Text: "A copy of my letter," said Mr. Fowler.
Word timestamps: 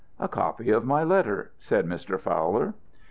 "A 0.19 0.27
copy 0.27 0.71
of 0.71 0.83
my 0.83 1.03
letter," 1.03 1.51
said 1.59 1.85
Mr. 1.85 2.19
Fowler. 2.19 2.73